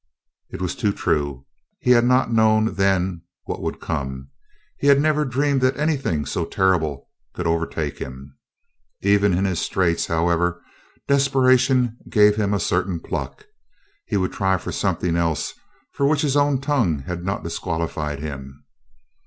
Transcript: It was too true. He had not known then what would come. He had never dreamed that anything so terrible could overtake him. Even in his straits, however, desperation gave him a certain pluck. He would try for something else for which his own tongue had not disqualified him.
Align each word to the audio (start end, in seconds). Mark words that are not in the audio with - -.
It 0.49 0.63
was 0.63 0.75
too 0.75 0.93
true. 0.93 1.45
He 1.79 1.91
had 1.91 2.05
not 2.05 2.33
known 2.33 2.73
then 2.73 3.21
what 3.43 3.61
would 3.61 3.79
come. 3.79 4.29
He 4.79 4.87
had 4.87 4.99
never 4.99 5.23
dreamed 5.25 5.61
that 5.61 5.77
anything 5.77 6.25
so 6.25 6.43
terrible 6.43 7.07
could 7.35 7.45
overtake 7.45 7.99
him. 7.99 8.35
Even 9.01 9.31
in 9.31 9.45
his 9.45 9.59
straits, 9.59 10.07
however, 10.07 10.59
desperation 11.07 11.99
gave 12.09 12.35
him 12.35 12.51
a 12.51 12.59
certain 12.59 12.99
pluck. 12.99 13.45
He 14.07 14.17
would 14.17 14.33
try 14.33 14.57
for 14.57 14.71
something 14.71 15.15
else 15.15 15.53
for 15.93 16.07
which 16.07 16.23
his 16.23 16.35
own 16.35 16.59
tongue 16.61 17.03
had 17.03 17.23
not 17.23 17.43
disqualified 17.43 18.17
him. 18.19 18.65